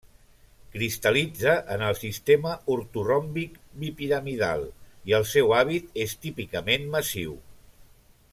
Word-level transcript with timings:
Cristal·litza 0.75 1.51
en 1.75 1.83
el 1.89 1.97
sistema 1.99 2.53
ortoròmbic 2.77 3.59
bipiramidal 3.83 4.67
i 5.11 5.17
el 5.19 5.29
seu 5.37 5.55
hàbit 5.59 6.03
és 6.07 6.17
típicament 6.25 6.91
massiu. 6.97 7.39